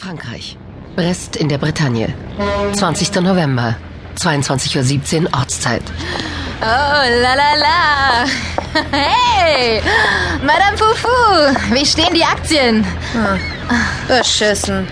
[0.00, 0.56] Frankreich.
[0.96, 2.08] Brest in der Bretagne.
[2.72, 3.16] 20.
[3.16, 3.76] November.
[4.16, 5.82] 22.17 Uhr Ortszeit.
[6.62, 8.24] Oh, la la la.
[8.92, 9.82] Hey,
[10.42, 12.86] Madame Fufu, wie stehen die Aktien?
[14.06, 14.86] Beschissen.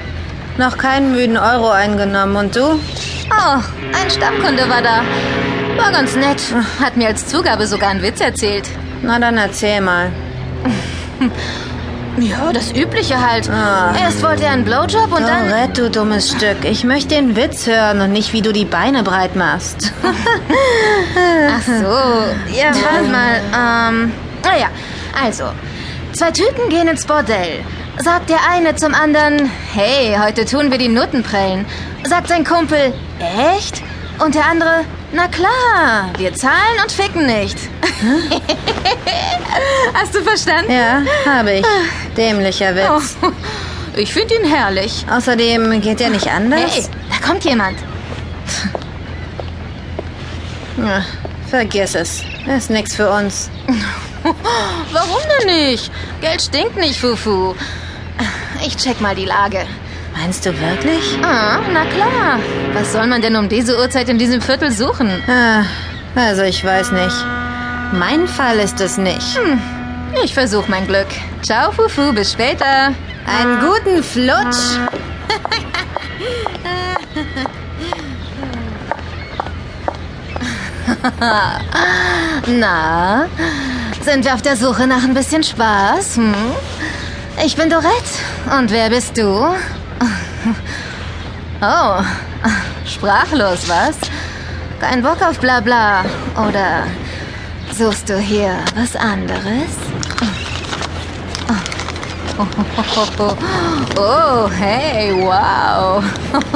[0.59, 2.37] Noch keinen müden Euro eingenommen.
[2.37, 2.73] Und du?
[3.31, 3.61] Oh,
[3.93, 5.03] ein Stammkunde war da.
[5.77, 6.43] War ganz nett.
[6.83, 8.69] Hat mir als Zugabe sogar einen Witz erzählt.
[9.03, 10.11] Na dann erzähl mal.
[12.21, 13.49] Ja, das Übliche halt.
[13.49, 13.95] Ah.
[13.99, 15.49] Erst wollte er einen Blowjob und dann...
[15.49, 16.65] Dorette, du dummes Stück.
[16.65, 19.93] Ich möchte den Witz hören und nicht, wie du die Beine breit machst.
[20.05, 22.55] Ach so.
[22.57, 23.41] Ja, warte mal.
[23.55, 24.69] Ähm, naja,
[25.21, 25.45] also.
[26.13, 27.65] Zwei Typen gehen ins Bordell.
[27.99, 31.67] Sagt der eine zum anderen, hey, heute tun wir die Nutten prellen.
[32.05, 32.93] Sagt sein Kumpel,
[33.55, 33.83] echt?
[34.25, 37.59] Und der andere, na klar, wir zahlen und ficken nicht.
[39.95, 40.71] Hast du verstanden?
[40.71, 41.67] Ja, habe ich.
[42.17, 43.17] Dämlicher Witz.
[43.23, 43.31] Oh,
[43.97, 45.05] ich finde ihn herrlich.
[45.11, 46.75] Außerdem geht er nicht anders.
[46.75, 47.79] Hey, da kommt jemand.
[50.77, 51.05] Ja,
[51.49, 52.23] vergiss es.
[52.47, 53.51] Ist nix für uns.
[54.93, 55.91] Warum denn nicht?
[56.21, 57.55] Geld stinkt nicht, Fufu.
[58.65, 59.67] Ich check mal die Lage.
[60.21, 61.17] Meinst du wirklich?
[61.23, 62.41] Ah, na klar.
[62.73, 65.11] Was soll man denn um diese Uhrzeit in diesem Viertel suchen?
[65.29, 65.63] Ah,
[66.17, 67.17] also ich weiß nicht.
[67.93, 69.39] Mein Fall ist es nicht.
[70.25, 71.07] Ich versuch mein Glück.
[71.43, 72.93] Ciao, Fufu, bis später.
[73.27, 74.79] Einen guten Flutsch.
[82.59, 83.27] Na,
[84.03, 86.17] sind wir auf der Suche nach ein bisschen Spaß?
[86.17, 86.35] Hm?
[87.45, 87.93] Ich bin Dorette.
[88.59, 89.55] Und wer bist du?
[91.61, 92.01] Oh,
[92.87, 93.97] sprachlos, was?
[94.81, 96.05] Kein Bock auf Blabla.
[96.37, 96.85] Oder
[97.77, 99.43] suchst du hier was anderes?
[103.97, 106.05] Oh, hey, wow.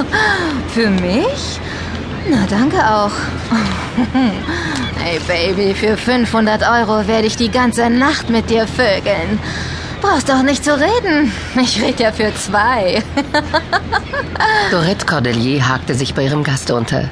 [0.69, 1.59] Für mich?
[2.29, 3.11] Na, danke auch.
[4.97, 9.41] Hey, Baby, für 500 Euro werde ich die ganze Nacht mit dir vögeln.
[10.03, 11.33] Brauchst doch nicht zu reden.
[11.55, 13.03] Ich rede ja für zwei.
[14.73, 17.09] Dorette Cordelier hakte sich bei ihrem Gast unter.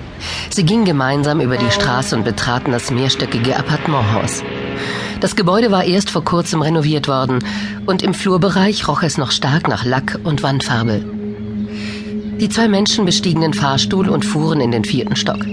[0.51, 4.43] Sie gingen gemeinsam über die Straße und betraten das mehrstöckige Appartementhaus.
[5.21, 7.39] Das Gebäude war erst vor kurzem renoviert worden
[7.87, 11.01] und im Flurbereich roch es noch stark nach Lack und Wandfarbe.
[12.41, 15.45] Die zwei Menschen bestiegen den Fahrstuhl und fuhren in den vierten Stock.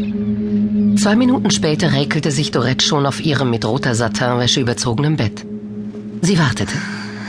[0.97, 5.45] Zwei Minuten später räkelte sich Dorette schon auf ihrem mit roter Satinwäsche überzogenen Bett.
[6.21, 6.73] Sie wartete.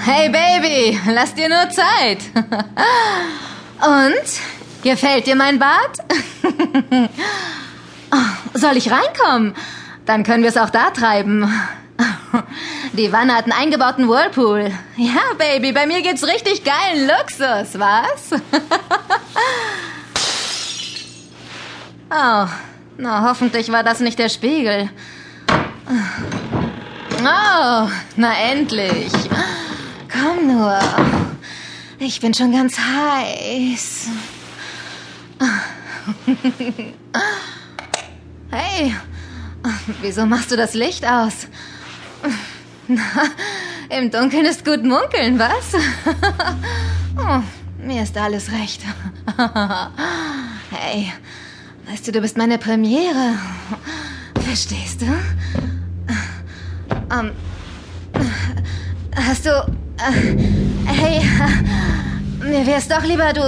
[0.05, 2.19] Hey, Baby, lass dir nur Zeit.
[3.81, 4.83] Und?
[4.83, 5.99] Gefällt dir mein Bad?
[8.11, 8.17] Oh,
[8.55, 9.55] Soll ich reinkommen?
[10.07, 11.53] Dann können wir es auch da treiben.
[12.93, 14.71] Die Wanne hat einen eingebauten Whirlpool.
[14.97, 18.41] Ja, Baby, bei mir gibt's richtig geilen Luxus, was?
[22.11, 22.47] Oh,
[22.97, 24.89] na, hoffentlich war das nicht der Spiegel.
[27.21, 29.13] Oh, na endlich.
[30.21, 30.79] Komm nur.
[31.99, 34.09] Ich bin schon ganz heiß.
[38.51, 38.95] Hey,
[40.01, 41.47] wieso machst du das Licht aus?
[42.89, 43.03] Na,
[43.91, 45.75] im Dunkeln ist gut munkeln, was?
[47.17, 47.43] Oh,
[47.85, 48.83] mir ist alles recht.
[50.71, 51.13] Hey,
[51.89, 53.35] weißt du, du bist meine Premiere.
[54.45, 55.07] Verstehst du?
[57.13, 57.33] Ähm,
[59.15, 59.78] hast du...
[59.99, 60.13] Äh,
[60.87, 61.21] hey,
[62.49, 63.43] mir wär's doch lieber du...